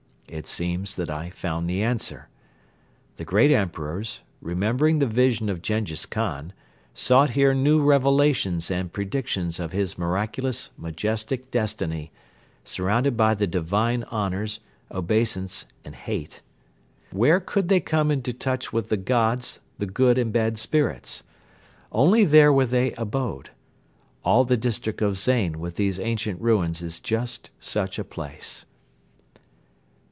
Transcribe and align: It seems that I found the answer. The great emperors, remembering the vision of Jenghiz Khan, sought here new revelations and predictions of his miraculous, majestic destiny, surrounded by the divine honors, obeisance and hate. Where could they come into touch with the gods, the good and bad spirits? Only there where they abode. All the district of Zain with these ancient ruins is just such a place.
It 0.27 0.47
seems 0.47 0.95
that 0.95 1.09
I 1.09 1.29
found 1.29 1.69
the 1.69 1.83
answer. 1.83 2.29
The 3.17 3.25
great 3.25 3.51
emperors, 3.51 4.21
remembering 4.39 4.99
the 4.99 5.05
vision 5.05 5.49
of 5.49 5.61
Jenghiz 5.61 6.05
Khan, 6.05 6.53
sought 6.93 7.31
here 7.31 7.53
new 7.53 7.81
revelations 7.81 8.71
and 8.71 8.93
predictions 8.93 9.59
of 9.59 9.73
his 9.73 9.97
miraculous, 9.97 10.69
majestic 10.77 11.51
destiny, 11.51 12.13
surrounded 12.63 13.17
by 13.17 13.35
the 13.35 13.45
divine 13.45 14.03
honors, 14.05 14.61
obeisance 14.89 15.65
and 15.83 15.93
hate. 15.95 16.39
Where 17.11 17.41
could 17.41 17.67
they 17.67 17.81
come 17.81 18.09
into 18.09 18.31
touch 18.31 18.71
with 18.71 18.87
the 18.87 18.95
gods, 18.95 19.59
the 19.79 19.85
good 19.85 20.17
and 20.17 20.31
bad 20.31 20.57
spirits? 20.57 21.23
Only 21.91 22.23
there 22.23 22.53
where 22.53 22.65
they 22.65 22.93
abode. 22.93 23.49
All 24.23 24.45
the 24.45 24.55
district 24.55 25.01
of 25.01 25.17
Zain 25.17 25.59
with 25.59 25.75
these 25.75 25.99
ancient 25.99 26.39
ruins 26.39 26.81
is 26.81 27.01
just 27.01 27.49
such 27.59 27.99
a 27.99 28.05
place. 28.05 28.63